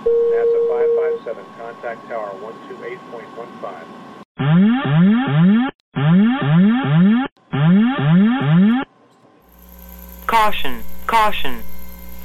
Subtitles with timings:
[0.00, 4.00] NASA 557, contact tower 128.15.
[10.26, 11.62] Caution, caution.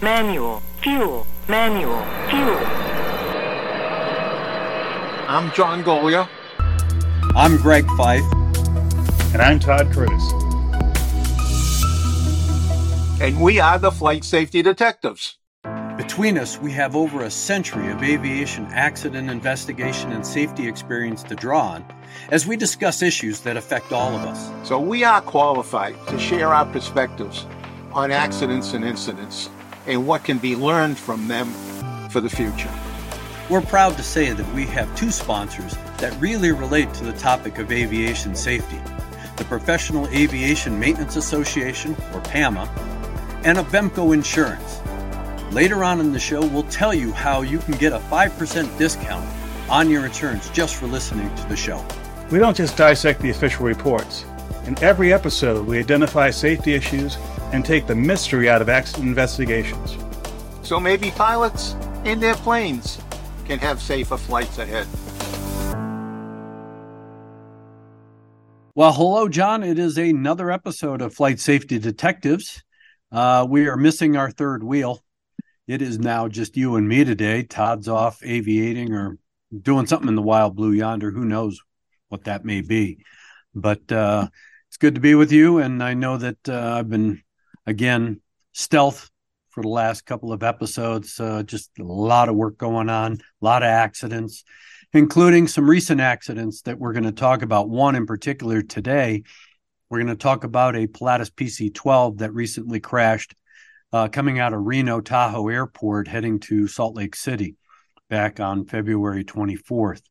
[0.02, 2.58] Manual, fuel, manual, fuel.
[5.28, 6.30] I'm John Goglia.
[7.36, 8.24] I'm Greg Feith.
[9.34, 10.32] And I'm Todd Curtis.
[13.20, 15.38] And we are the Flight Safety Detectives.
[16.06, 21.36] Between us, we have over a century of aviation accident investigation and safety experience to
[21.36, 21.86] draw on
[22.30, 24.70] as we discuss issues that affect all of us.
[24.70, 27.48] So we are qualified to share our perspectives
[27.92, 29.50] on accidents and incidents
[29.88, 31.48] and what can be learned from them
[32.12, 32.72] for the future.
[33.50, 37.58] We're proud to say that we have two sponsors that really relate to the topic
[37.58, 38.80] of aviation safety
[39.38, 42.70] the Professional Aviation Maintenance Association, or PAMA,
[43.44, 44.80] and Avemco Insurance.
[45.52, 49.26] Later on in the show, we'll tell you how you can get a 5% discount
[49.70, 51.86] on your insurance just for listening to the show.
[52.32, 54.26] We don't just dissect the official reports.
[54.66, 57.18] In every episode, we identify safety issues
[57.54, 59.96] and take the mystery out of accident investigations.
[60.64, 63.00] So maybe pilots in their planes
[63.46, 64.88] can have safer flights ahead.
[68.74, 69.64] Well, hello, John.
[69.64, 72.64] It is another episode of Flight Safety Detectives.
[73.12, 75.05] Uh, we are missing our third wheel.
[75.68, 77.44] It is now just you and me today.
[77.44, 79.18] Todd's off aviating or
[79.62, 81.12] doing something in the wild blue yonder.
[81.12, 81.60] Who knows
[82.10, 83.04] what that may be?
[83.54, 84.28] But uh,
[84.70, 85.60] it's good to be with you.
[85.60, 87.24] And I know that uh, I've been,
[87.66, 88.22] again,
[88.52, 89.10] stealth
[89.50, 91.20] for the last couple of episodes.
[91.20, 94.44] Uh, just a lot of work going on, a lot of accidents
[94.96, 97.70] including some recent accidents that we're going to talk about.
[97.70, 99.24] One in particular today,
[99.90, 103.36] we're going to talk about a Pilatus PC 12 that recently crashed
[103.96, 107.56] uh, coming out of Reno Tahoe Airport heading to Salt Lake City
[108.10, 110.02] back on February 24th.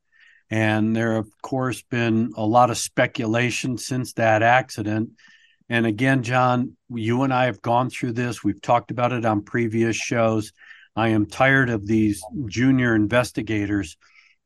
[0.48, 5.10] And there, of course, been a lot of speculation since that accident.
[5.68, 8.42] And again, John, you and I have gone through this.
[8.42, 10.52] We've talked about it on previous shows.
[10.96, 13.98] I am tired of these junior investigators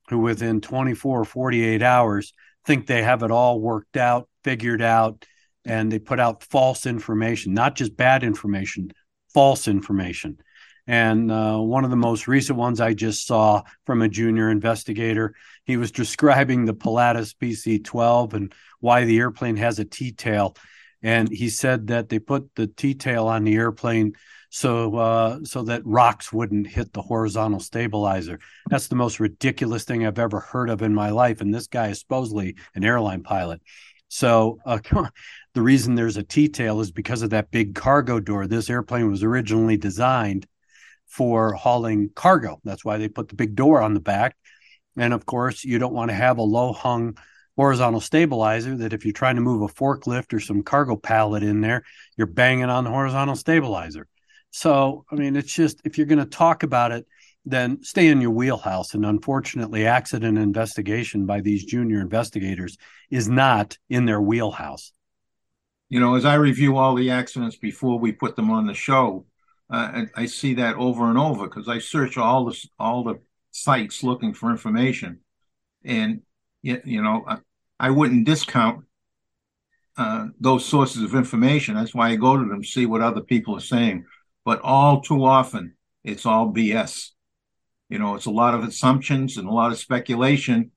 [0.09, 2.33] who within 24 or 48 hours
[2.67, 5.25] think they have it all worked out, figured out,
[5.65, 8.91] and they put out false information, not just bad information,
[9.39, 10.37] false information.
[10.89, 15.37] And uh, one of the most recent ones I just saw from a junior investigator,
[15.65, 20.57] he was describing the Pilatus PC 12 and why the airplane has a T tail.
[21.05, 24.15] And he said that they put the T tail on the airplane
[24.51, 28.41] so uh, so that rocks wouldn't hit the horizontal stabilizer.
[28.69, 31.41] That's the most ridiculous thing I've ever heard of in my life.
[31.41, 33.61] And this guy is supposedly an airline pilot.
[34.09, 34.81] So uh,
[35.59, 38.47] the reason there's a T-tail is because of that big cargo door.
[38.47, 40.47] This airplane was originally designed
[41.09, 42.61] for hauling cargo.
[42.63, 44.37] That's why they put the big door on the back.
[44.97, 47.19] And of course, you don't want to have a low hung
[47.57, 51.61] horizontal stabilizer that if you're trying to move a forklift or some cargo pallet in
[51.61, 51.83] there,
[52.17, 54.07] you're banging on the horizontal stabilizer.
[54.53, 57.05] So, I mean, it's just if you're going to talk about it,
[57.45, 58.95] then stay in your wheelhouse.
[58.95, 62.79] And unfortunately, accident investigation by these junior investigators
[63.11, 64.93] is not in their wheelhouse.
[65.89, 69.27] You know, as I review all the accidents before we put them on the show,
[69.71, 73.21] uh, I, I, see that over and over because I search all the all the
[73.51, 75.21] sites looking for information,
[75.85, 76.23] and
[76.63, 77.39] you, you know, I,
[77.79, 78.85] I wouldn't discount
[79.97, 81.75] uh, those sources of information.
[81.75, 84.05] That's why I go to them, see what other people are saying
[84.49, 85.75] but all too often
[86.05, 87.11] it's all BS.
[87.91, 90.71] You know, it's a lot of assumptions and a lot of speculation,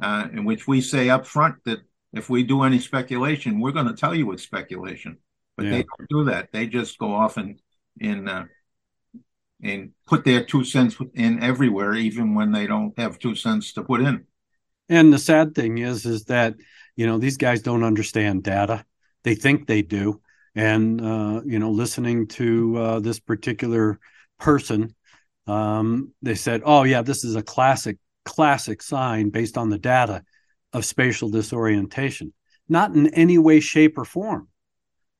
[0.00, 1.80] uh, in which we say up front that
[2.18, 5.18] if we do any speculation, we're going to tell you it's speculation.
[5.56, 5.70] But yeah.
[5.72, 6.52] they don't do that.
[6.52, 7.60] They just go off and
[7.98, 8.44] in uh,
[9.62, 13.82] and put their two cents in everywhere, even when they don't have two cents to
[13.82, 14.26] put in.
[14.88, 16.54] And the sad thing is, is that
[16.94, 18.84] you know these guys don't understand data.
[19.24, 20.20] They think they do,
[20.54, 23.98] and uh, you know listening to uh, this particular
[24.38, 24.94] person
[25.46, 30.24] um, they said oh yeah this is a classic classic sign based on the data
[30.76, 32.32] of spatial disorientation
[32.68, 34.48] not in any way shape or form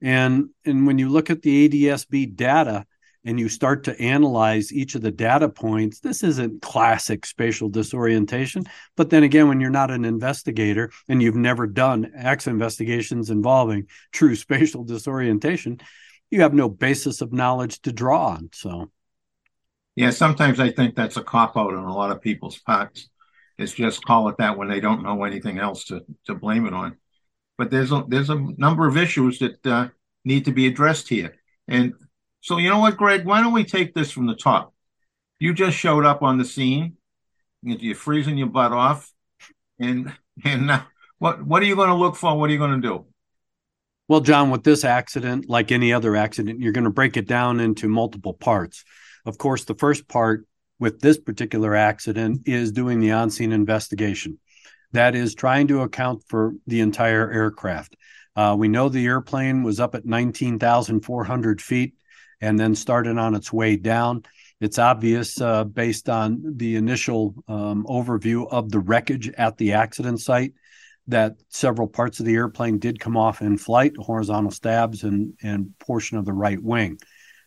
[0.00, 2.86] and and when you look at the adsb data
[3.26, 8.64] and you start to analyze each of the data points, this isn't classic spatial disorientation.
[8.96, 13.88] But then again, when you're not an investigator and you've never done X investigations involving
[14.12, 15.80] true spatial disorientation,
[16.30, 18.50] you have no basis of knowledge to draw on.
[18.52, 18.92] So,
[19.96, 23.08] yeah, sometimes I think that's a cop out on a lot of people's parts.
[23.58, 26.74] It's just call it that when they don't know anything else to, to blame it
[26.74, 26.96] on.
[27.58, 29.88] But there's a, there's a number of issues that uh,
[30.24, 31.36] need to be addressed here.
[31.68, 31.94] And
[32.40, 33.24] so, you know what, Greg?
[33.24, 34.74] Why don't we take this from the top?
[35.38, 36.96] You just showed up on the scene.
[37.62, 39.10] You're freezing your butt off,
[39.80, 40.14] and
[40.44, 40.86] and now
[41.18, 42.38] what what are you going to look for?
[42.38, 43.06] What are you going to do?
[44.08, 47.58] Well, John, with this accident, like any other accident, you're going to break it down
[47.58, 48.84] into multiple parts.
[49.24, 50.46] Of course, the first part
[50.78, 54.38] with this particular accident is doing the on scene investigation.
[54.92, 57.96] That is trying to account for the entire aircraft.
[58.34, 61.94] Uh, we know the airplane was up at 19,400 feet
[62.40, 64.22] and then started on its way down.
[64.60, 70.20] It's obvious uh, based on the initial um, overview of the wreckage at the accident
[70.20, 70.52] site
[71.08, 75.78] that several parts of the airplane did come off in flight, horizontal stabs and and
[75.78, 76.98] portion of the right wing.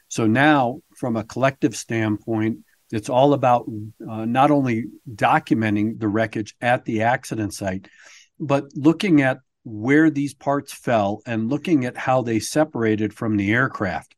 [0.08, 2.60] So now, from a collective standpoint,
[2.92, 3.70] it's all about
[4.10, 7.88] uh, not only documenting the wreckage at the accident site,
[8.40, 13.52] but looking at where these parts fell and looking at how they separated from the
[13.52, 14.16] aircraft,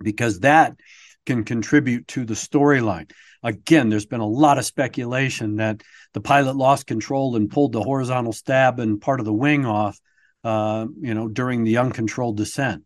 [0.00, 0.76] because that
[1.24, 3.10] can contribute to the storyline.
[3.42, 7.82] Again, there's been a lot of speculation that the pilot lost control and pulled the
[7.82, 9.98] horizontal stab and part of the wing off,
[10.42, 12.84] uh, you know, during the uncontrolled descent.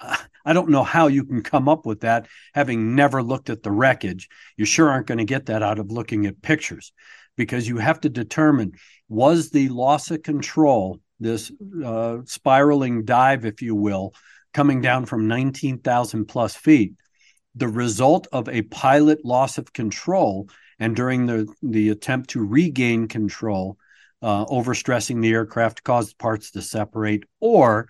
[0.00, 3.70] I don't know how you can come up with that having never looked at the
[3.70, 4.28] wreckage.
[4.56, 6.92] You sure aren't going to get that out of looking at pictures
[7.36, 8.72] because you have to determine
[9.08, 11.50] was the loss of control, this
[11.84, 14.14] uh, spiraling dive, if you will,
[14.52, 16.94] coming down from 19,000 plus feet,
[17.54, 20.48] the result of a pilot loss of control
[20.78, 23.78] and during the, the attempt to regain control,
[24.22, 27.88] uh, overstressing the aircraft caused parts to separate, or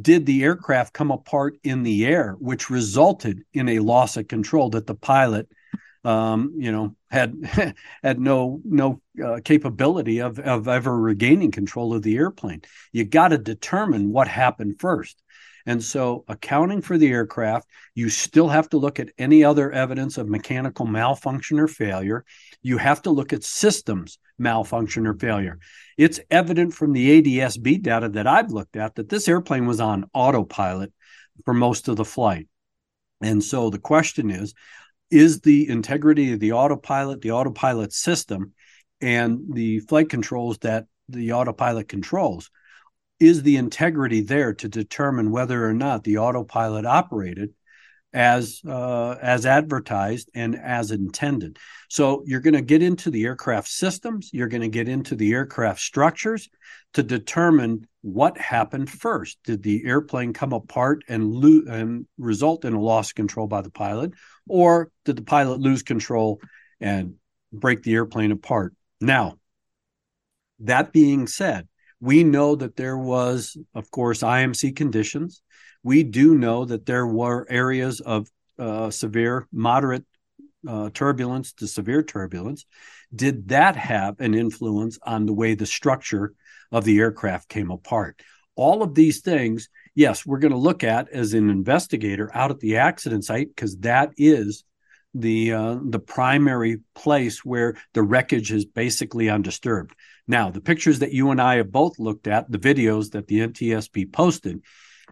[0.00, 4.70] did the aircraft come apart in the air, which resulted in a loss of control
[4.70, 5.48] that the pilot,
[6.04, 12.02] um, you know, had had no no uh, capability of of ever regaining control of
[12.02, 12.62] the airplane.
[12.92, 15.21] You got to determine what happened first.
[15.66, 20.18] And so, accounting for the aircraft, you still have to look at any other evidence
[20.18, 22.24] of mechanical malfunction or failure.
[22.62, 25.58] You have to look at systems malfunction or failure.
[25.96, 30.10] It's evident from the ADSB data that I've looked at that this airplane was on
[30.12, 30.92] autopilot
[31.44, 32.48] for most of the flight.
[33.20, 34.54] And so the question is
[35.10, 38.54] is the integrity of the autopilot, the autopilot system,
[39.02, 42.50] and the flight controls that the autopilot controls
[43.22, 47.54] is the integrity there to determine whether or not the autopilot operated
[48.12, 51.58] as uh, as advertised and as intended.
[51.88, 55.32] So you're going to get into the aircraft systems, you're going to get into the
[55.32, 56.50] aircraft structures
[56.94, 59.38] to determine what happened first.
[59.44, 63.62] Did the airplane come apart and lo- and result in a loss of control by
[63.62, 64.12] the pilot,
[64.48, 66.40] or did the pilot lose control
[66.80, 67.14] and
[67.52, 68.74] break the airplane apart?
[69.00, 69.38] Now,
[70.58, 71.66] that being said,
[72.02, 75.40] we know that there was, of course, IMC conditions.
[75.84, 78.28] We do know that there were areas of
[78.58, 80.04] uh, severe, moderate
[80.66, 82.66] uh, turbulence to severe turbulence.
[83.14, 86.34] Did that have an influence on the way the structure
[86.72, 88.20] of the aircraft came apart?
[88.56, 92.58] All of these things, yes, we're going to look at as an investigator out at
[92.58, 94.64] the accident site because that is
[95.14, 99.94] the uh, the primary place where the wreckage is basically undisturbed.
[100.28, 103.40] Now, the pictures that you and I have both looked at, the videos that the
[103.40, 104.62] NTSB posted,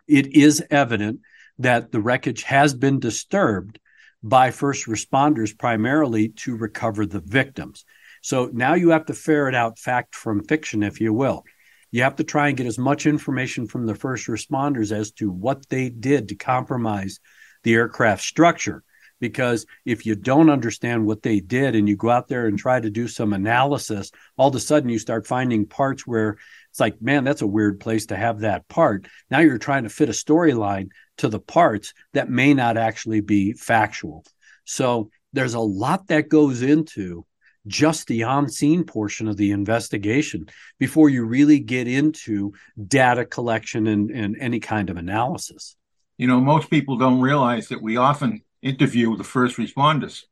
[0.07, 1.21] it is evident
[1.59, 3.79] that the wreckage has been disturbed
[4.23, 7.85] by first responders primarily to recover the victims.
[8.23, 11.45] So now you have to ferret out fact from fiction, if you will.
[11.91, 15.31] You have to try and get as much information from the first responders as to
[15.31, 17.19] what they did to compromise
[17.63, 18.85] the aircraft structure
[19.21, 22.81] because if you don't understand what they did and you go out there and try
[22.81, 26.39] to do some analysis, all of a sudden you start finding parts where
[26.71, 29.07] it's like, man, that's a weird place to have that part.
[29.31, 33.53] Now you're trying to fit a storyline to the parts that may not actually be
[33.53, 34.25] factual.
[34.65, 37.27] So there's a lot that goes into
[37.67, 40.49] just the on scene portion of the investigation
[40.79, 42.53] before you really get into
[42.87, 45.77] data collection and, and any kind of analysis.
[46.17, 50.25] You know, most people don't realize that we often interview the first responders,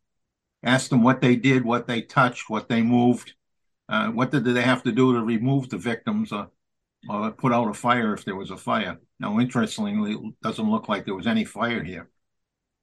[0.63, 3.35] ask them what they did, what they touched, what they moved,
[3.89, 6.51] uh, what did they have to do to remove the victims or,
[7.09, 8.99] or put out a fire if there was a fire.
[9.21, 12.09] Now, interestingly, it doesn't look like there was any fire here.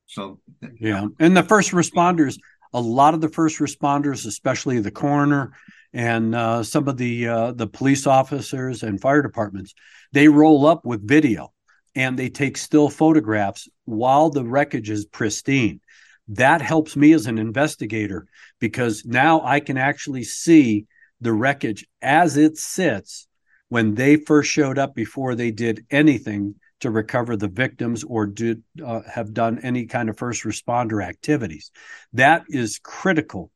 [0.08, 0.40] So,
[0.80, 1.08] yeah.
[1.20, 2.38] And the first responders,
[2.74, 5.54] a lot of the first responders, especially the coroner
[5.94, 9.74] and uh, some of the uh, the police officers and fire departments,
[10.12, 11.54] they roll up with video
[11.96, 15.80] and they take still photographs while the wreckage is pristine.
[16.28, 18.28] That helps me as an investigator
[18.60, 20.86] because now I can actually see
[21.22, 23.28] the wreckage as it sits
[23.70, 28.62] when they first showed up before they did anything to recover the victims or do
[28.86, 31.72] uh, have done any kind of first responder activities.
[32.14, 33.52] That is critical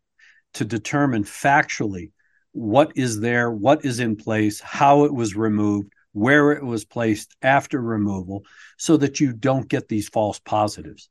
[0.53, 2.12] to determine factually
[2.51, 7.35] what is there, what is in place, how it was removed, where it was placed
[7.41, 8.45] after removal,
[8.77, 11.09] so that you don't get these false positives.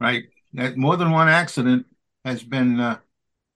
[0.00, 0.24] Right.
[0.54, 1.86] That more than one accident
[2.24, 2.98] has been uh,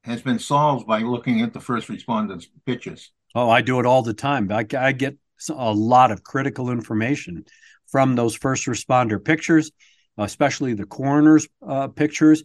[0.04, 3.12] has been solved by looking at the first responders' pictures.
[3.34, 4.50] Oh, I do it all the time.
[4.52, 5.16] I, I get
[5.48, 7.44] a lot of critical information
[7.90, 9.70] from those first responder pictures,
[10.18, 12.42] especially the coroner's uh, pictures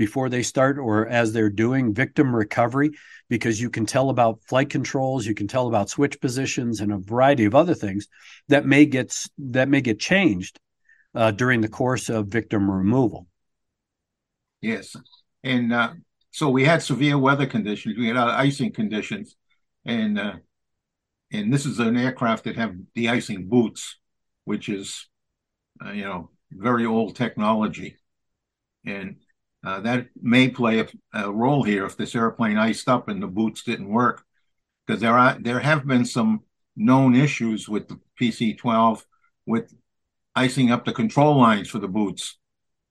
[0.00, 2.90] before they start or as they're doing victim recovery,
[3.28, 6.96] because you can tell about flight controls, you can tell about switch positions, and a
[6.96, 8.08] variety of other things
[8.48, 10.58] that may get that may get changed
[11.14, 13.26] uh, during the course of victim removal.
[14.62, 14.96] Yes,
[15.44, 15.92] and uh,
[16.30, 19.36] so we had severe weather conditions, we had icing conditions,
[19.84, 20.36] and uh,
[21.30, 23.98] and this is an aircraft that have de-icing boots,
[24.44, 25.10] which is
[25.84, 27.98] uh, you know very old technology,
[28.86, 29.16] and
[29.64, 33.26] uh, that may play a, a, role here if this airplane iced up and the
[33.26, 34.24] boots didn't work,
[34.86, 36.40] because there are there have been some
[36.76, 39.04] known issues with the PC-12
[39.46, 39.74] with
[40.34, 42.38] icing up the control lines for the boots.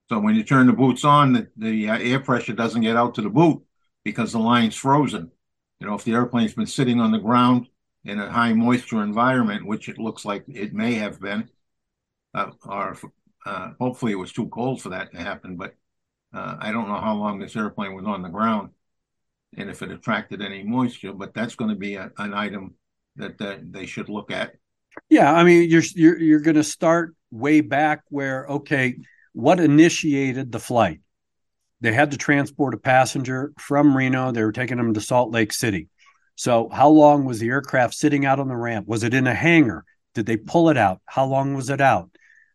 [0.10, 3.16] So when you turn the boots on, the, the uh, air pressure doesn't get out
[3.16, 3.64] to the boot
[4.04, 5.32] because the line's frozen.
[5.80, 7.68] You know, if the airplane's been sitting on the ground
[8.04, 11.50] in a high moisture environment, which it looks like it may have been,
[12.34, 12.98] uh, or
[13.46, 15.56] uh, hopefully it was too cold for that to happen.
[15.56, 15.76] But
[16.34, 18.72] uh, I don't know how long this airplane was on the ground
[19.58, 21.14] and if it attracted any moisture.
[21.14, 22.76] But that's going to be a, an item
[23.16, 24.54] that, that they should look at.
[25.10, 28.98] Yeah, I mean, you're you're you're going to start way back where okay,
[29.34, 31.02] what initiated the flight?
[31.82, 34.32] They had to transport a passenger from Reno.
[34.32, 35.88] They were taking him to Salt Lake City.
[36.36, 38.88] So, how long was the aircraft sitting out on the ramp?
[38.88, 39.86] Was it in a hangar?
[40.16, 41.02] Did they pull it out?
[41.06, 42.10] How long was it out?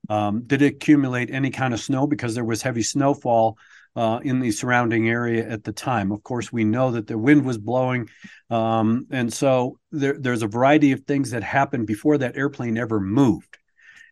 [0.08, 3.58] Um, did it accumulate any kind of snow because there was heavy snowfall
[3.96, 6.12] uh, in the surrounding area at the time?
[6.12, 8.08] Of course, we know that the wind was blowing,
[8.50, 13.00] um, and so there, there's a variety of things that happened before that airplane ever
[13.00, 13.58] moved.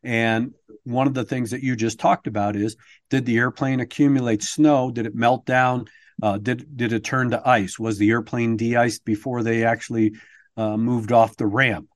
[0.03, 2.77] And one of the things that you just talked about is
[3.09, 4.91] did the airplane accumulate snow?
[4.91, 5.87] Did it melt down?
[6.21, 7.79] Uh, did did it turn to ice?
[7.79, 10.15] Was the airplane de-iced before they actually
[10.57, 11.89] uh, moved off the ramp?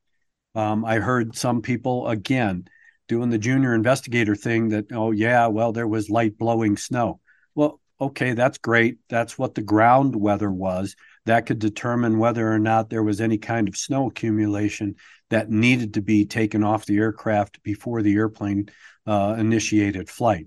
[0.54, 2.68] Um, I heard some people again
[3.08, 7.20] doing the junior investigator thing that oh yeah, well there was light blowing snow.
[7.54, 8.98] Well, okay, that's great.
[9.08, 10.96] That's what the ground weather was.
[11.24, 14.96] That could determine whether or not there was any kind of snow accumulation
[15.30, 18.68] that needed to be taken off the aircraft before the airplane
[19.06, 20.46] uh, initiated flight.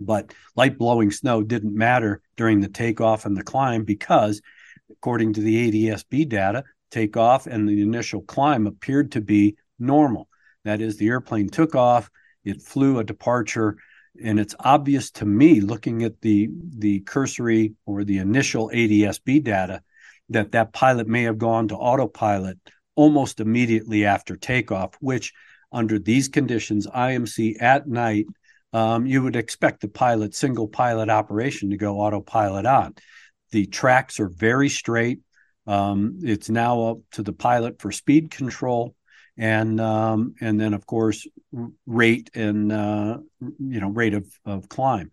[0.00, 4.40] But light blowing snow didn't matter during the takeoff and the climb because,
[4.90, 10.27] according to the ADSB data, takeoff and the initial climb appeared to be normal.
[10.68, 12.10] That is, the airplane took off,
[12.44, 13.78] it flew a departure,
[14.22, 19.80] and it's obvious to me, looking at the the cursory or the initial ADSB data,
[20.28, 22.58] that that pilot may have gone to autopilot
[22.96, 25.32] almost immediately after takeoff, which
[25.72, 28.26] under these conditions, IMC at night,
[28.74, 32.94] um, you would expect the pilot, single pilot operation to go autopilot on.
[33.52, 35.20] The tracks are very straight.
[35.66, 38.94] Um, it's now up to the pilot for speed control
[39.38, 41.26] and um, and then of course
[41.86, 45.10] rate and uh, you know rate of, of climb.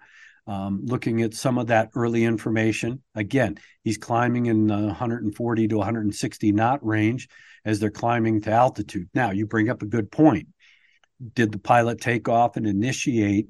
[0.47, 5.77] Um, looking at some of that early information, again, he's climbing in the 140 to
[5.77, 7.27] 160 knot range
[7.63, 9.09] as they're climbing to altitude.
[9.15, 10.47] Now, you bring up a good point.
[11.33, 13.47] Did the pilot take off and initiate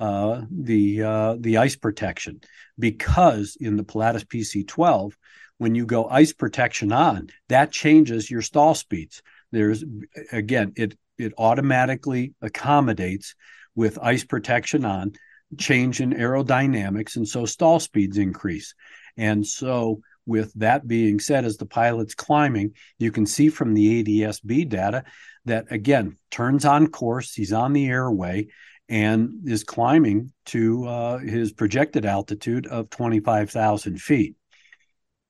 [0.00, 2.40] uh, the uh, the ice protection?
[2.78, 5.12] Because in the Pilatus PC-12,
[5.58, 9.22] when you go ice protection on, that changes your stall speeds.
[9.50, 9.84] There's
[10.32, 13.34] again, it it automatically accommodates
[13.74, 15.12] with ice protection on
[15.58, 18.74] change in aerodynamics, and so stall speeds increase.
[19.16, 24.04] And so with that being said, as the pilot's climbing, you can see from the
[24.04, 25.04] ADSB data
[25.46, 27.32] that again turns on course.
[27.32, 28.48] He's on the airway
[28.88, 34.34] and is climbing to uh, his projected altitude of 25,000 feet.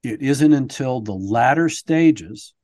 [0.02, 2.54] It isn't until the latter stages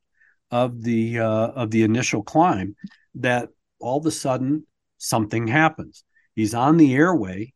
[0.54, 2.76] of the uh, of the initial climb
[3.16, 3.49] that
[3.80, 4.64] all of a sudden
[4.99, 6.04] something happens.
[6.37, 7.52] He's on the airway,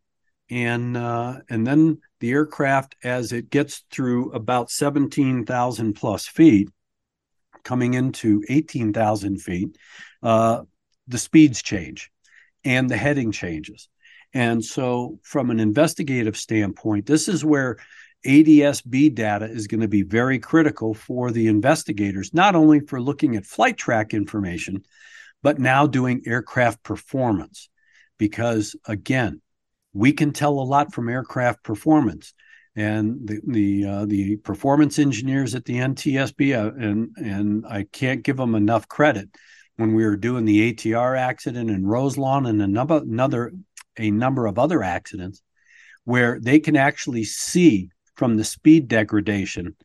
[0.51, 6.71] and uh, and then the aircraft as it gets through about 17,000 plus feet,
[7.63, 9.79] coming into 18,000 feet,
[10.25, 10.63] uh,
[11.07, 12.11] the speeds change
[12.65, 13.89] and the heading changes.
[14.35, 17.77] And so, from an investigative standpoint, this is where
[18.27, 23.37] ADSB data is going to be very critical for the investigators, not only for looking
[23.37, 24.85] at flight track information,
[25.43, 27.69] but now doing aircraft performance.
[28.19, 29.41] Because again,
[29.93, 32.35] we can tell a lot from aircraft performance.
[32.75, 38.23] And the the uh, the performance engineers at the NTSB uh, and and I can't
[38.23, 39.29] give them enough credit
[39.77, 43.53] when we were doing the ATR accident in Roselawn and a number another
[43.97, 45.43] a number of other accidents
[46.05, 49.77] where they can actually see from the speed degradation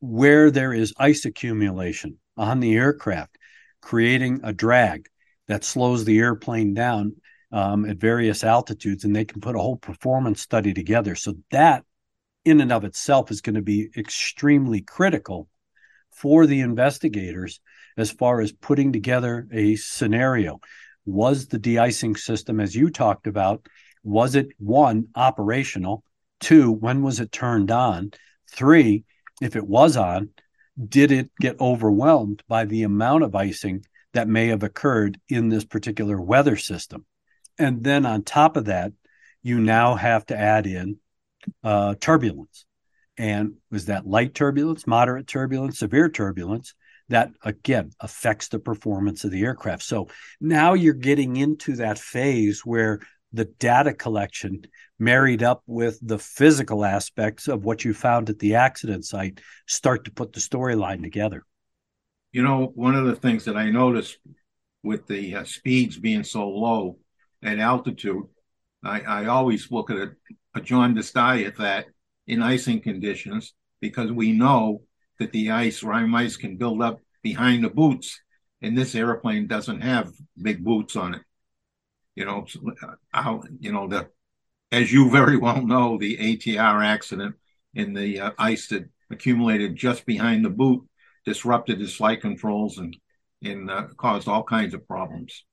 [0.00, 3.38] where there is ice accumulation on the aircraft,
[3.80, 5.08] creating a drag
[5.48, 7.16] that slows the airplane down
[7.50, 11.14] um, at various altitudes, and they can put a whole performance study together.
[11.14, 11.84] So that,
[12.44, 15.48] in and of itself, is going to be extremely critical
[16.10, 17.60] for the investigators
[17.96, 20.60] as far as putting together a scenario.
[21.06, 23.66] Was the de-icing system, as you talked about,
[24.02, 26.04] was it one operational?
[26.44, 28.10] Two, when was it turned on?
[28.50, 29.04] Three,
[29.40, 30.28] if it was on,
[30.78, 35.64] did it get overwhelmed by the amount of icing that may have occurred in this
[35.64, 37.06] particular weather system?
[37.58, 38.92] And then on top of that,
[39.42, 40.98] you now have to add in
[41.62, 42.66] uh, turbulence.
[43.16, 46.74] And was that light turbulence, moderate turbulence, severe turbulence?
[47.08, 49.82] That again affects the performance of the aircraft.
[49.82, 50.08] So
[50.42, 53.00] now you're getting into that phase where
[53.32, 54.66] the data collection
[54.98, 60.04] married up with the physical aspects of what you found at the accident site start
[60.04, 61.44] to put the storyline together.
[62.32, 64.18] You know, one of the things that I noticed
[64.82, 66.98] with the uh, speeds being so low
[67.42, 68.24] at altitude,
[68.84, 70.12] I, I always look at a,
[70.54, 71.86] a jaundice diet that
[72.26, 74.82] in icing conditions because we know
[75.18, 78.20] that the ice, rime ice, can build up behind the boots,
[78.62, 81.22] and this airplane doesn't have big boots on it.
[82.14, 82.46] You know,
[83.12, 84.08] how you know the
[84.74, 87.36] as you very well know, the ATR accident
[87.74, 90.84] in the uh, ice that accumulated just behind the boot
[91.24, 92.96] disrupted his flight controls and
[93.42, 95.44] and uh, caused all kinds of problems.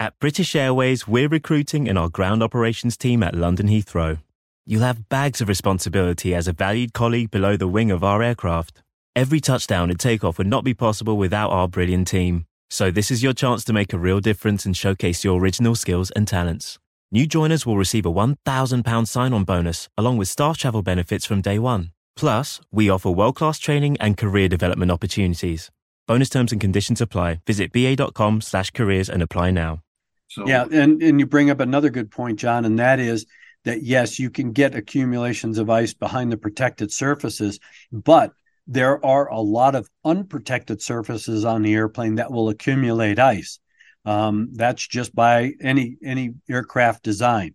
[0.00, 4.18] At British Airways, we're recruiting in our ground operations team at London Heathrow.
[4.64, 8.82] You'll have bags of responsibility as a valued colleague below the wing of our aircraft.
[9.14, 12.46] Every touchdown and takeoff would not be possible without our brilliant team.
[12.70, 16.10] So this is your chance to make a real difference and showcase your original skills
[16.12, 16.78] and talents.
[17.10, 21.58] New joiners will receive a £1,000 sign-on bonus along with staff travel benefits from day
[21.58, 21.92] one.
[22.16, 25.70] Plus, we offer world-class training and career development opportunities.
[26.06, 27.40] Bonus terms and conditions apply.
[27.46, 29.80] Visit ba.com slash careers and apply now.
[30.26, 33.24] So, yeah, and, and you bring up another good point, John, and that is
[33.64, 37.58] that yes, you can get accumulations of ice behind the protected surfaces,
[37.90, 38.34] but
[38.66, 43.60] there are a lot of unprotected surfaces on the airplane that will accumulate ice.
[44.08, 47.54] Um, that's just by any any aircraft design,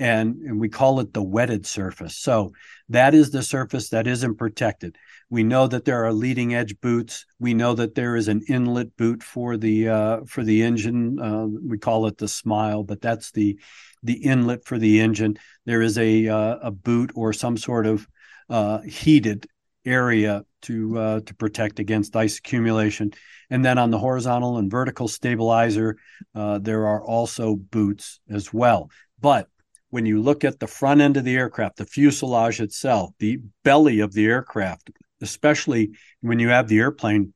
[0.00, 2.16] and, and we call it the wetted surface.
[2.16, 2.52] So
[2.88, 4.96] that is the surface that isn't protected.
[5.30, 7.24] We know that there are leading edge boots.
[7.38, 11.20] We know that there is an inlet boot for the uh, for the engine.
[11.20, 13.58] Uh, we call it the smile, but that's the
[14.02, 15.38] the inlet for the engine.
[15.66, 18.08] There is a uh, a boot or some sort of
[18.50, 19.46] uh, heated
[19.84, 23.12] area to uh, to protect against ice accumulation.
[23.50, 25.96] And then on the horizontal and vertical stabilizer,
[26.34, 28.90] uh, there are also boots as well.
[29.20, 29.48] But
[29.90, 34.00] when you look at the front end of the aircraft, the fuselage itself, the belly
[34.00, 35.90] of the aircraft, especially
[36.22, 37.34] when you have the airplane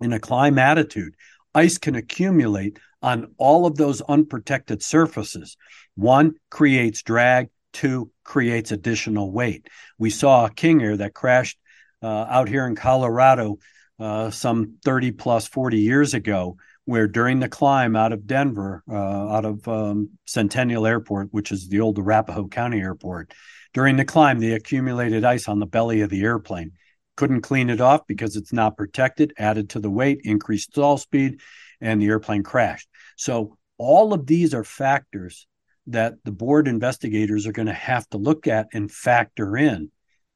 [0.00, 1.14] in a climb attitude,
[1.54, 5.56] ice can accumulate on all of those unprotected surfaces.
[5.94, 9.68] One creates drag, two creates additional weight.
[9.98, 11.58] We saw a King Air that crashed
[12.06, 13.58] out here in Colorado
[13.98, 18.94] uh, some 30 plus 40 years ago, where during the climb out of Denver, uh,
[18.94, 23.32] out of um, Centennial Airport, which is the old Arapahoe County Airport,
[23.72, 26.72] during the climb, they accumulated ice on the belly of the airplane.
[27.16, 31.40] Couldn't clean it off because it's not protected, added to the weight, increased stall speed,
[31.80, 32.88] and the airplane crashed.
[33.16, 35.48] So, all of these are factors
[35.88, 39.90] that the board investigators are going to have to look at and factor in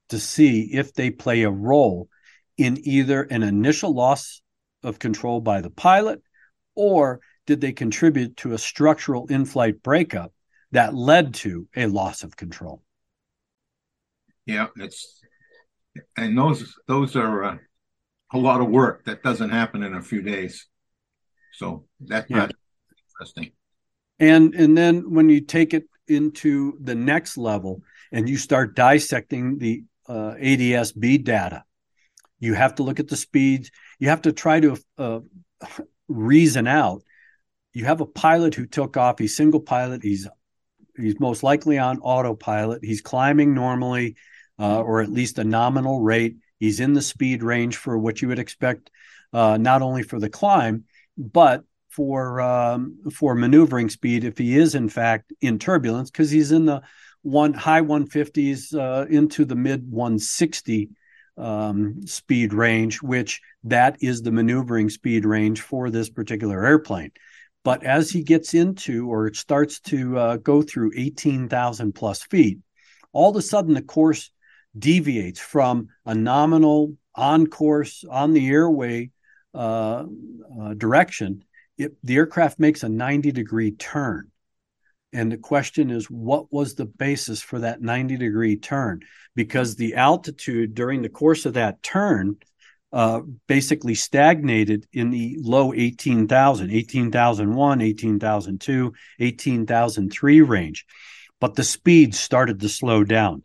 [0.09, 2.09] to see if they play a role
[2.57, 4.43] in either an initial loss
[4.83, 6.23] of control by the pilot
[6.75, 10.33] or did they contribute to a structural in flight breakup
[10.73, 12.83] that led to a loss of control?
[14.45, 15.21] Yeah, it's
[16.17, 17.57] and those those are uh,
[18.33, 20.67] a lot of work that doesn't happen in a few days.
[21.55, 22.49] So that's yeah.
[23.19, 23.53] interesting.
[24.21, 29.59] And and then when you take it into the next level and you start dissecting
[29.59, 31.65] the uh, ADSB data.
[32.41, 33.71] You have to look at the speeds.
[33.99, 35.21] You have to try to uh,
[36.09, 37.03] reason out.
[37.73, 39.19] You have a pilot who took off.
[39.19, 40.03] He's single pilot.
[40.03, 40.27] He's
[40.97, 42.85] he's most likely on autopilot.
[42.85, 44.17] He's climbing normally,
[44.59, 46.37] uh, or at least a nominal rate.
[46.59, 48.91] He's in the speed range for what you would expect,
[49.33, 50.85] uh, not only for the climb,
[51.17, 56.53] but for um, for maneuvering speed if he is in fact in turbulence because he's
[56.53, 56.81] in the
[57.23, 60.91] one high 150s uh, into the mid 160
[61.37, 67.13] um, speed range, which that is the maneuvering speed range for this particular airplane.
[67.65, 72.59] But as he gets into or it starts to uh, go through 18,000 plus feet,
[73.13, 74.31] all of a sudden the course
[74.79, 79.11] deviates from a nominal on course on the airway
[79.55, 80.05] uh,
[80.61, 81.45] uh, direction.
[81.77, 84.31] It, the aircraft makes a 90 degree turn.
[85.13, 89.01] And the question is, what was the basis for that 90 degree turn?
[89.35, 92.37] Because the altitude during the course of that turn
[92.93, 100.87] uh, basically stagnated in the low 18,000, 18,001, 18,002, 18,003 range.
[101.41, 103.45] But the speed started to slow down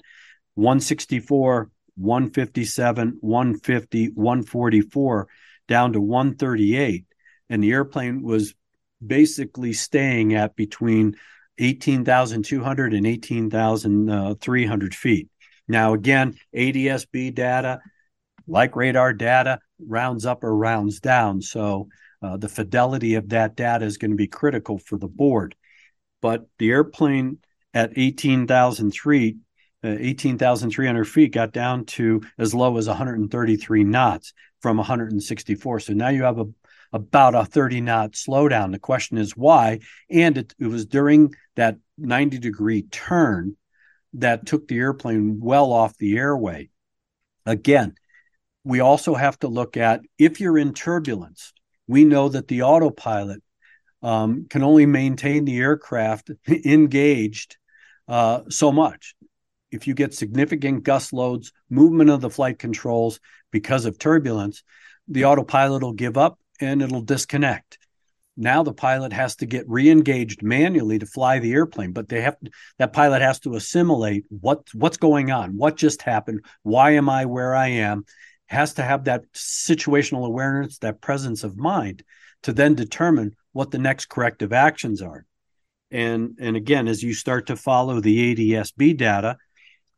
[0.56, 5.28] 164, 157, 150, 144,
[5.68, 7.06] down to 138.
[7.50, 8.54] And the airplane was
[9.06, 11.16] basically staying at between
[11.58, 15.30] 18,200 and 18,300 feet.
[15.68, 17.80] Now, again, ADSB data,
[18.48, 21.42] like radar data, rounds up or rounds down.
[21.42, 21.88] So
[22.22, 25.56] uh, the fidelity of that data is going to be critical for the board.
[26.22, 27.40] But the airplane
[27.74, 29.38] at 18,003,
[29.84, 35.80] uh, 18,300 feet got down to as low as 133 knots from 164.
[35.82, 36.46] So now you have a
[36.94, 38.72] about a 30 knot slowdown.
[38.72, 39.80] The question is why?
[40.10, 43.58] And it, it was during that 90 degree turn
[44.14, 46.70] that took the airplane well off the airway.
[47.48, 47.96] Again,
[48.64, 51.52] we also have to look at if you're in turbulence,
[51.88, 53.42] we know that the autopilot
[54.04, 57.58] um, can only maintain the aircraft engaged
[58.08, 59.16] uh, so much.
[59.72, 63.20] If you get significant gust loads, movement of the flight controls
[63.52, 64.64] because of turbulence,
[65.08, 67.78] the autopilot will give up and it'll disconnect.
[68.36, 72.38] Now the pilot has to get re-engaged manually to fly the airplane, but they have
[72.80, 77.26] that pilot has to assimilate what what's going on, what just happened, why am I
[77.26, 78.06] where I am,
[78.48, 82.04] has to have that situational awareness, that presence of mind
[82.44, 85.26] to then determine what the next corrective actions are.
[85.92, 89.38] And and again, as you start to follow the ADSB data,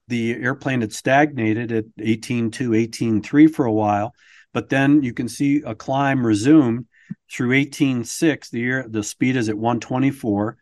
[0.10, 4.14] the airplane had stagnated at 18.2, 18.3 for a while
[4.56, 6.86] but then you can see a climb resume
[7.30, 8.50] through 18.6.
[8.52, 10.58] The year the speed is at 124.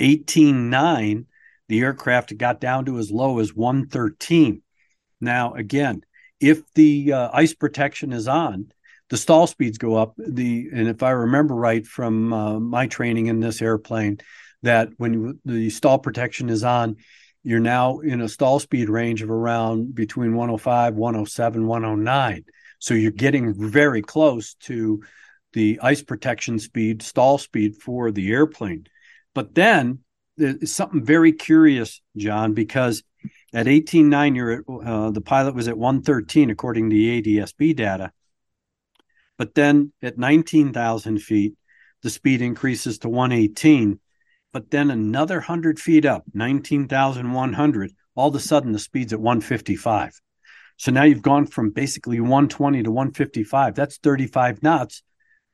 [0.00, 1.26] 18.9,
[1.68, 4.62] the aircraft got down to as low as 113.
[5.20, 6.02] Now, again,
[6.40, 8.72] if the uh, ice protection is on,
[9.10, 10.14] the stall speeds go up.
[10.18, 14.18] The and if I remember right from uh, my training in this airplane,
[14.64, 16.96] that when the stall protection is on,
[17.44, 22.44] you're now in a stall speed range of around between 105, 107, 109.
[22.86, 25.02] So you're getting very close to
[25.54, 28.86] the ice protection speed, stall speed for the airplane.
[29.34, 30.04] But then
[30.36, 33.02] there's something very curious, John, because
[33.52, 38.12] at 18.9, you're at, uh, the pilot was at 113 according to the ADSB data.
[39.36, 41.54] But then at 19,000 feet,
[42.04, 43.98] the speed increases to 118.
[44.52, 50.20] But then another 100 feet up, 19,100, all of a sudden the speed's at 155.
[50.76, 53.74] So now you've gone from basically 120 to 155.
[53.74, 55.02] That's 35 knots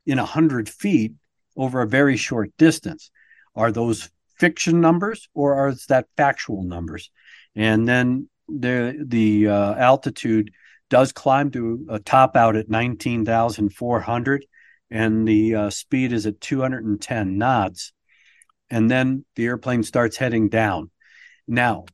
[0.07, 1.13] in 100 feet
[1.57, 3.11] over a very short distance.
[3.55, 7.11] Are those fiction numbers or are that factual numbers?
[7.55, 10.53] And then the the uh, altitude
[10.91, 14.45] does climb to a top out at 19,400
[14.91, 17.93] and the uh, speed is at 210 knots.
[18.69, 20.91] And then the airplane starts heading down.
[21.49, 21.87] Now,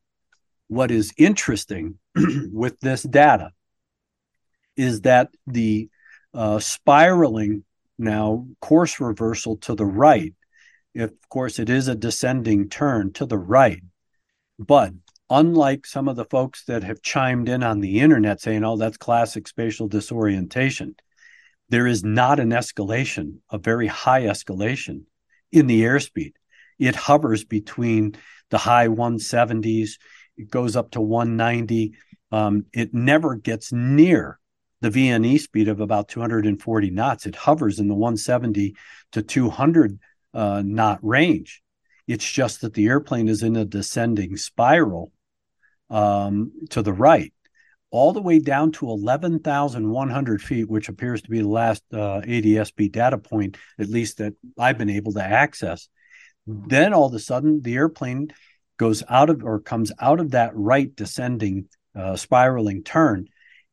[0.67, 1.99] what is interesting
[2.53, 3.53] with this data
[4.77, 5.89] is that the
[6.35, 7.65] uh, spiraling
[7.99, 10.35] now course reversal to the right,
[10.95, 13.83] if, of course, it is a descending turn to the right.
[14.59, 14.93] But
[15.31, 18.97] unlike some of the folks that have chimed in on the internet saying, oh, that's
[18.97, 20.95] classic spatial disorientation,
[21.69, 25.03] there is not an escalation, a very high escalation
[25.53, 26.33] in the airspeed.
[26.79, 28.15] It hovers between
[28.51, 29.99] the high 170s
[30.39, 31.95] it goes up to 190.
[32.31, 34.39] Um, it never gets near
[34.81, 37.27] the VNE speed of about 240 knots.
[37.27, 38.77] It hovers in the 170
[39.13, 39.99] to 200
[40.35, 41.63] uh, knot range.
[42.07, 45.13] It's just that the airplane is in a descending spiral
[45.91, 47.33] um, to the right,
[47.91, 52.93] all the way down to 11,100 feet, which appears to be the last uh, ADSB
[52.93, 55.89] data point, at least that I've been able to access.
[56.47, 58.33] Then all of a sudden, the airplane
[58.79, 63.27] goes out of or comes out of that right descending uh, spiraling turn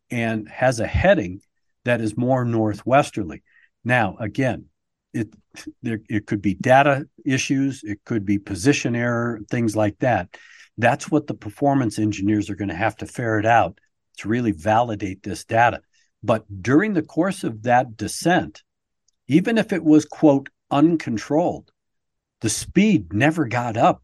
[0.09, 1.41] and has a heading
[1.83, 3.43] that is more northwesterly.
[3.83, 4.65] Now, again,
[5.13, 5.33] it
[5.81, 10.35] there it could be data issues, it could be position error, things like that.
[10.77, 13.79] That's what the performance engineers are going to have to ferret out
[14.17, 15.81] to really validate this data.
[16.21, 18.63] But during the course of that descent,
[19.27, 21.71] even if it was quote uncontrolled,
[22.41, 24.03] the speed never got up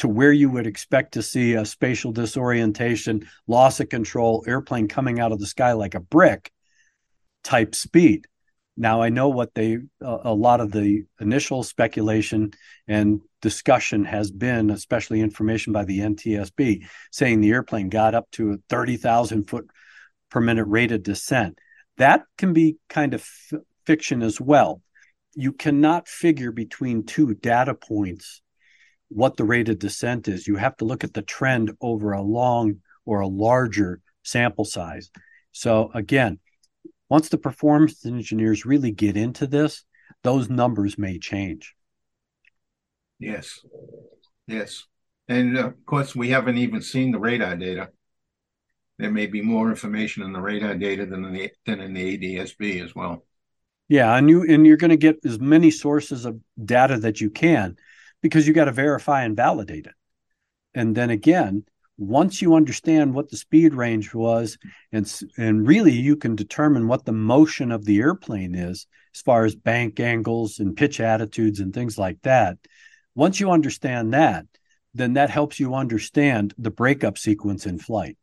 [0.00, 5.20] to where you would expect to see a spatial disorientation, loss of control, airplane coming
[5.20, 6.50] out of the sky like a brick
[7.44, 8.26] type speed.
[8.78, 12.52] Now I know what they a lot of the initial speculation
[12.88, 18.52] and discussion has been, especially information by the NTSB, saying the airplane got up to
[18.52, 19.68] a 30,000 foot
[20.30, 21.58] per minute rate of descent.
[21.98, 24.80] That can be kind of f- fiction as well.
[25.34, 28.40] You cannot figure between two data points
[29.10, 30.46] what the rate of descent is.
[30.46, 35.10] You have to look at the trend over a long or a larger sample size.
[35.52, 36.38] So again,
[37.08, 39.84] once the performance engineers really get into this,
[40.22, 41.74] those numbers may change.
[43.18, 43.60] Yes.
[44.46, 44.84] Yes.
[45.28, 47.90] And uh, of course, we haven't even seen the radar data.
[48.98, 52.18] There may be more information in the radar data than in the than in the
[52.18, 53.24] ADSB as well.
[53.88, 57.30] Yeah, and you and you're going to get as many sources of data that you
[57.30, 57.76] can
[58.22, 59.94] because you got to verify and validate it.
[60.74, 61.64] And then again,
[62.00, 64.56] once you understand what the speed range was
[64.90, 69.44] and and really you can determine what the motion of the airplane is as far
[69.44, 72.56] as bank angles and pitch attitudes and things like that
[73.14, 74.46] once you understand that
[74.94, 78.16] then that helps you understand the breakup sequence in flight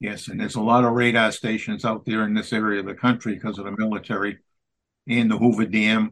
[0.00, 2.94] yes and there's a lot of radar stations out there in this area of the
[2.94, 4.36] country because of the military
[5.06, 6.10] and the hoover dam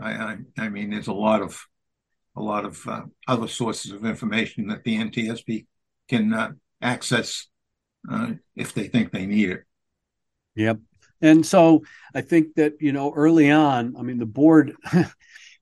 [0.00, 1.66] i i, I mean there's a lot of
[2.36, 5.66] a lot of uh, other sources of information that the NTSB
[6.08, 6.50] can uh,
[6.82, 7.46] access
[8.10, 9.64] uh, if they think they need it.
[10.54, 10.78] Yep.
[11.22, 11.82] And so
[12.14, 14.74] I think that, you know, early on, I mean, the board.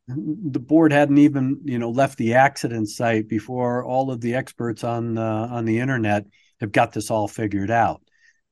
[0.07, 4.85] the board hadn't even you know left the accident site before all of the experts
[4.85, 6.27] on uh, on the internet
[6.61, 8.03] have got this all figured out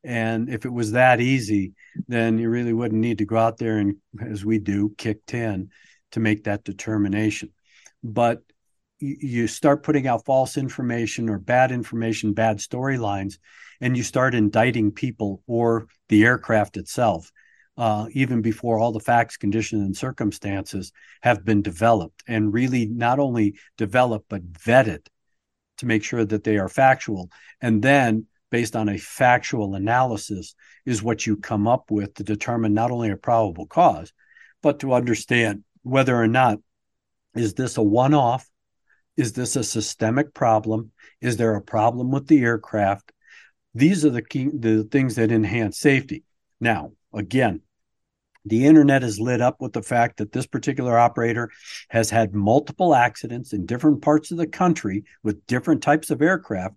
[0.02, 1.74] and if it was that easy
[2.08, 5.68] then you really wouldn't need to go out there and as we do kick 10
[6.12, 7.50] to make that determination
[8.02, 8.42] but
[8.98, 13.38] you start putting out false information or bad information, bad storylines,
[13.80, 17.32] and you start indicting people or the aircraft itself,
[17.76, 23.18] uh, even before all the facts, conditions, and circumstances have been developed and really not
[23.18, 25.04] only developed, but vetted
[25.78, 27.28] to make sure that they are factual.
[27.60, 30.54] And then, based on a factual analysis,
[30.86, 34.12] is what you come up with to determine not only a probable cause,
[34.62, 36.58] but to understand whether or not
[37.34, 38.48] is this a one off?
[39.16, 40.92] Is this a systemic problem?
[41.20, 43.12] Is there a problem with the aircraft?
[43.74, 46.24] These are the key the things that enhance safety.
[46.60, 47.62] Now, again,
[48.44, 51.50] the internet is lit up with the fact that this particular operator
[51.88, 56.74] has had multiple accidents in different parts of the country with different types of aircraft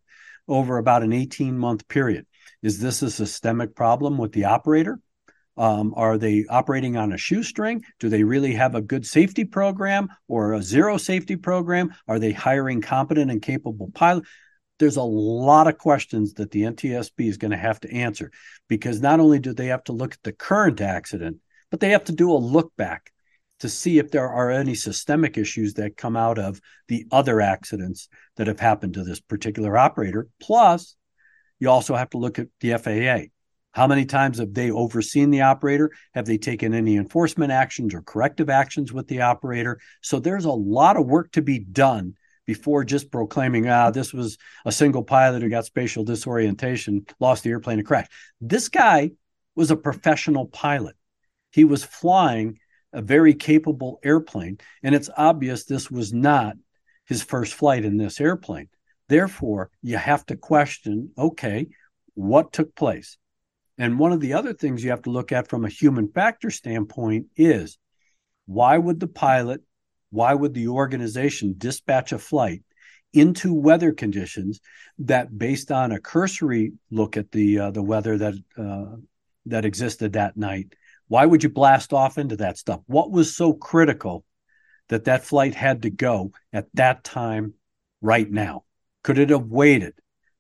[0.48, 2.28] over about an 18 month period.
[2.62, 5.00] Is this a systemic problem with the operator?
[5.58, 7.84] Um, are they operating on a shoestring?
[8.00, 11.94] Do they really have a good safety program or a zero safety program?
[12.08, 14.28] Are they hiring competent and capable pilots?
[14.80, 18.32] There's a lot of questions that the NTSB is going to have to answer
[18.68, 21.38] because not only do they have to look at the current accident,
[21.72, 23.12] but they have to do a look back
[23.60, 28.10] to see if there are any systemic issues that come out of the other accidents
[28.36, 30.28] that have happened to this particular operator.
[30.42, 30.98] Plus,
[31.60, 33.30] you also have to look at the FAA
[33.76, 35.92] how many times have they overseen the operator?
[36.14, 39.82] Have they taken any enforcement actions or corrective actions with the operator?
[40.02, 44.38] So there's a lot of work to be done before just proclaiming, ah, this was
[44.64, 48.14] a single pilot who got spatial disorientation, lost the airplane and crashed.
[48.40, 49.12] This guy
[49.56, 50.96] was a professional pilot.
[51.52, 52.60] He was flying
[52.94, 56.56] a very capable airplane, and it's obvious this was not
[57.08, 58.70] his first flight in this airplane.
[59.10, 61.68] Therefore, you have to question okay,
[62.14, 63.18] what took place?
[63.78, 66.50] And one of the other things you have to look at from a human factor
[66.50, 67.78] standpoint is
[68.46, 69.62] why would the pilot,
[70.12, 72.64] why would the organization dispatch a flight
[73.14, 74.60] into weather conditions
[75.00, 78.98] that, based on a cursory look at the uh, the weather that uh,
[79.46, 80.74] that existed that night,
[81.08, 82.82] why would you blast off into that stuff?
[82.88, 84.26] What was so critical
[84.90, 87.54] that that flight had to go at that time,
[88.02, 88.64] right now?
[89.04, 89.94] Could it have waited?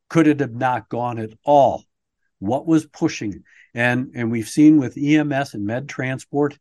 [0.10, 1.85] Could it have not gone at all?
[2.40, 3.44] What was pushing
[3.74, 6.58] and and we've seen with ems and med transport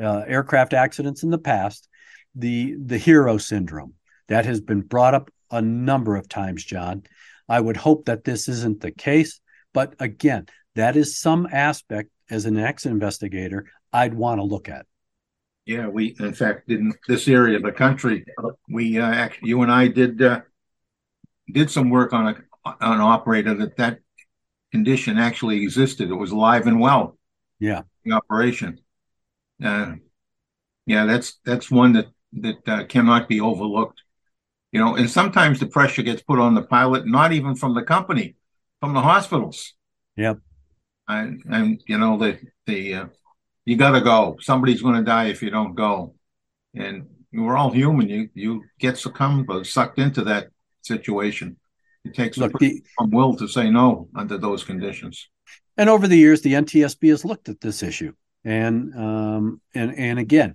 [0.00, 1.88] uh, aircraft accidents in the past
[2.34, 3.94] the the hero syndrome
[4.28, 7.02] that has been brought up a number of times john.
[7.48, 9.40] I would hope that this isn't the case
[9.72, 14.86] but again that is some aspect as an ex investigator i'd want to look at.
[15.64, 18.24] Yeah, we, in fact, in this area of the country,
[18.68, 20.40] we, uh, act- you and I did, uh,
[21.52, 24.00] did some work on a, on an operator that that
[24.72, 26.10] condition actually existed.
[26.10, 27.16] It was alive and well.
[27.60, 27.82] Yeah.
[28.04, 28.80] The operation.
[29.62, 29.94] Uh,
[30.86, 34.02] yeah, that's, that's one that, that, uh, cannot be overlooked.
[34.72, 37.82] You know, and sometimes the pressure gets put on the pilot, not even from the
[37.82, 38.36] company,
[38.80, 39.74] from the hospitals.
[40.16, 40.38] Yep.
[41.06, 43.06] And, and, you know, the, the, uh,
[43.64, 44.38] you gotta go.
[44.40, 46.14] Somebody's gonna die if you don't go.
[46.74, 48.08] And we're all human.
[48.08, 50.48] You, you get succumbed or sucked into that
[50.80, 51.58] situation.
[52.04, 55.28] It takes Look, the, strong will to say no under those conditions.
[55.76, 58.12] and over the years, the NTSB has looked at this issue,
[58.44, 60.54] and um, and and again,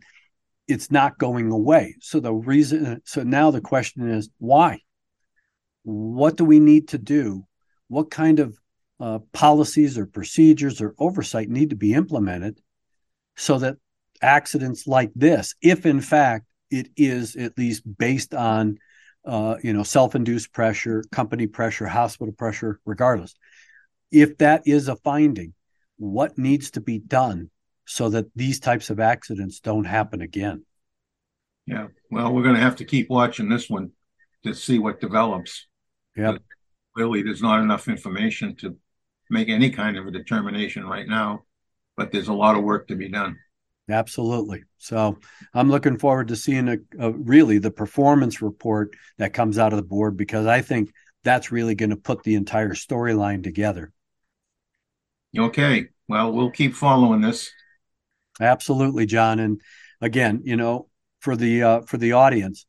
[0.68, 1.96] it's not going away.
[2.02, 4.82] So the reason, so now the question is why?
[5.84, 7.46] What do we need to do?
[7.88, 8.58] What kind of
[9.00, 12.60] uh, policies or procedures or oversight need to be implemented
[13.38, 13.78] so that
[14.22, 18.78] accidents like this, if in fact it is at least based on,
[19.28, 23.36] uh, you know, self-induced pressure, company pressure, hospital pressure, regardless,
[24.12, 25.54] if that is a finding,
[25.98, 27.50] what needs to be done
[27.86, 30.66] so that these types of accidents don't happen again?
[31.66, 31.88] Yeah.
[32.10, 33.92] Well, we're going to have to keep watching this one
[34.46, 35.68] to see what develops.
[36.16, 36.38] Yeah,
[36.96, 38.78] Clearly, there's not enough information to
[39.30, 41.44] make any kind of a determination right now,
[41.98, 43.38] but there's a lot of work to be done.
[43.90, 44.64] Absolutely.
[44.78, 45.18] So
[45.54, 49.78] I'm looking forward to seeing a, a really the performance report that comes out of
[49.78, 50.92] the board because I think
[51.24, 53.92] that's really going to put the entire storyline together.
[55.38, 55.88] Okay.
[56.08, 57.52] Well, we'll keep following this.
[58.40, 59.40] Absolutely, John.
[59.40, 59.62] And
[60.02, 62.66] again, you know, for the uh, for the audience,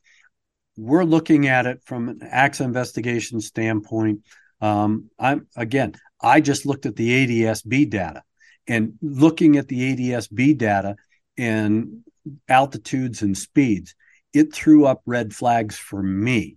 [0.77, 4.21] we're looking at it from an accident investigation standpoint.
[4.61, 8.23] Um, I'm again, I just looked at the ADSB data,
[8.67, 10.97] and looking at the ADSB data
[11.39, 12.03] and
[12.49, 13.95] altitudes and speeds,
[14.35, 16.57] it threw up red flags for me.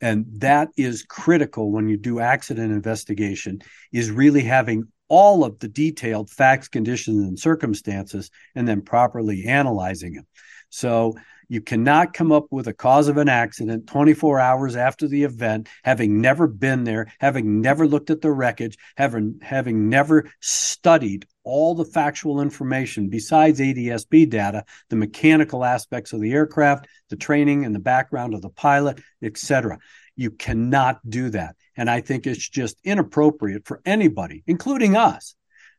[0.00, 3.60] And that is critical when you do accident investigation,
[3.92, 10.12] is really having all of the detailed facts, conditions, and circumstances, and then properly analyzing
[10.14, 10.26] them.
[10.70, 11.16] So
[11.48, 15.68] you cannot come up with a cause of an accident 24 hours after the event,
[15.82, 21.74] having never been there, having never looked at the wreckage, having, having never studied all
[21.74, 27.74] the factual information besides ADSB data, the mechanical aspects of the aircraft, the training and
[27.74, 29.78] the background of the pilot, etc.
[30.14, 31.56] You cannot do that.
[31.74, 35.34] And I think it's just inappropriate for anybody, including us,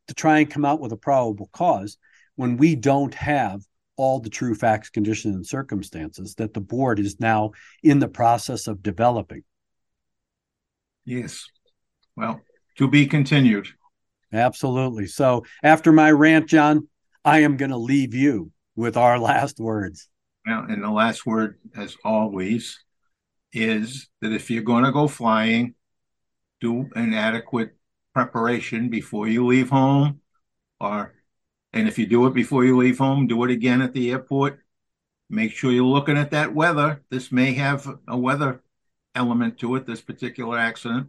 [0.07, 1.99] to try and come out with a probable cause
[2.35, 3.61] when we don't have
[3.95, 7.51] all the true facts, conditions, and circumstances that the board is now
[7.83, 9.43] in the process of developing.
[11.05, 11.45] Yes.
[12.15, 12.41] Well,
[12.77, 13.67] to be continued.
[14.31, 15.07] Absolutely.
[15.07, 16.87] So after my rant, John,
[17.25, 20.07] I am going to leave you with our last words.
[20.45, 22.79] Well, and the last word, as always,
[23.51, 25.75] is that if you're going to go flying,
[26.61, 27.75] do an adequate
[28.13, 30.19] preparation before you leave home
[30.79, 31.13] or
[31.71, 34.59] and if you do it before you leave home do it again at the airport
[35.29, 38.61] make sure you're looking at that weather this may have a weather
[39.15, 41.07] element to it this particular accident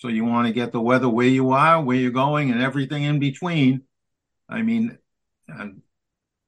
[0.00, 3.04] so you want to get the weather where you are where you're going and everything
[3.04, 3.82] in between
[4.48, 4.98] i mean
[5.52, 5.66] uh,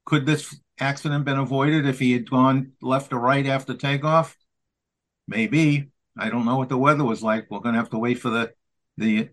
[0.04, 4.36] could this accident been avoided if he had gone left or right after takeoff
[5.28, 7.50] maybe I don't know what the weather was like.
[7.50, 8.52] We're going to have to wait for the
[8.98, 9.30] the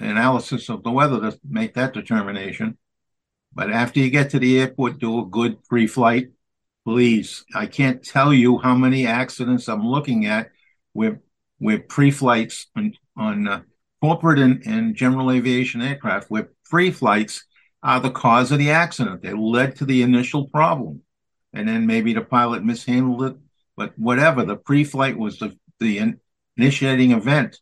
[0.00, 2.76] analysis of the weather to make that determination.
[3.54, 6.32] But after you get to the airport, do a good pre-flight,
[6.84, 7.44] please.
[7.54, 10.50] I can't tell you how many accidents I'm looking at
[10.92, 11.20] where
[11.58, 13.62] where pre-flights on, on uh,
[14.00, 17.44] corporate and, and general aviation aircraft, where pre-flights
[17.82, 19.22] are the cause of the accident.
[19.22, 21.02] They led to the initial problem,
[21.52, 23.36] and then maybe the pilot mishandled it.
[23.76, 26.14] But whatever, the pre-flight was the the
[26.56, 27.60] initiating event.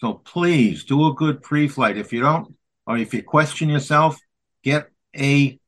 [0.00, 1.96] So please do a good pre-flight.
[1.96, 4.18] If you don't, or if you question yourself,
[4.64, 5.60] get a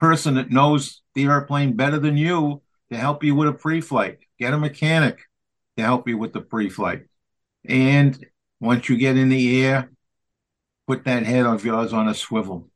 [0.00, 4.18] person that knows the airplane better than you to help you with a pre-flight.
[4.38, 5.18] Get a mechanic
[5.76, 7.02] to help you with the pre-flight.
[7.66, 8.24] And
[8.60, 9.90] once you get in the air,
[10.86, 12.68] put that head of yours on a swivel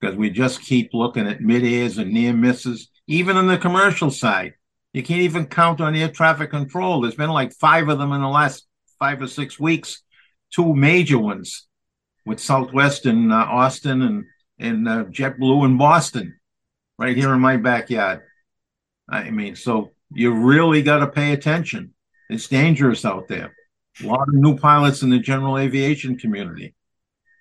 [0.00, 4.54] because we just keep looking at mid-airs and near misses, even on the commercial side.
[4.92, 7.00] You can't even count on air traffic control.
[7.00, 8.66] There's been like five of them in the last
[8.98, 10.02] five or six weeks,
[10.52, 11.68] two major ones
[12.26, 14.24] with Southwest in uh, Austin and
[14.58, 16.38] and uh, JetBlue in Boston,
[16.98, 18.20] right here in my backyard.
[19.08, 21.94] I mean, so you really got to pay attention.
[22.28, 23.54] It's dangerous out there.
[24.02, 26.74] A lot of new pilots in the general aviation community.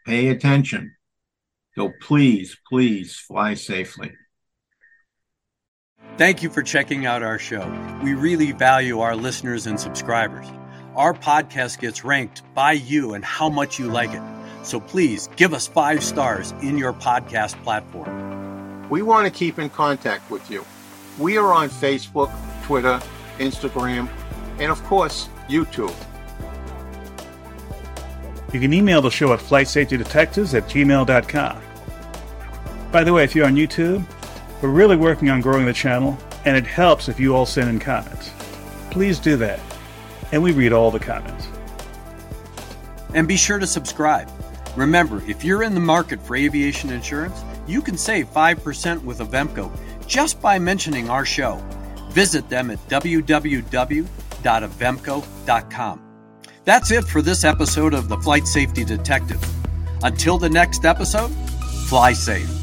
[0.05, 0.95] Pay attention.
[1.75, 4.11] So please, please fly safely.
[6.17, 7.65] Thank you for checking out our show.
[8.03, 10.45] We really value our listeners and subscribers.
[10.95, 14.21] Our podcast gets ranked by you and how much you like it.
[14.63, 18.89] So please give us five stars in your podcast platform.
[18.89, 20.65] We want to keep in contact with you.
[21.17, 22.31] We are on Facebook,
[22.63, 22.99] Twitter,
[23.37, 24.09] Instagram,
[24.59, 25.95] and of course, YouTube.
[28.53, 31.61] You can email the show at flightsafetydetectives at gmail.com.
[32.91, 34.03] By the way, if you're on YouTube,
[34.61, 37.79] we're really working on growing the channel, and it helps if you all send in
[37.79, 38.31] comments.
[38.89, 39.59] Please do that,
[40.31, 41.47] and we read all the comments.
[43.13, 44.29] And be sure to subscribe.
[44.75, 49.71] Remember, if you're in the market for aviation insurance, you can save 5% with Avemco
[50.07, 51.63] just by mentioning our show.
[52.09, 54.09] Visit them at www.avemco.com.
[56.69, 59.43] That's it for this episode of the Flight Safety Detective.
[60.03, 61.31] Until the next episode,
[61.87, 62.58] fly safe.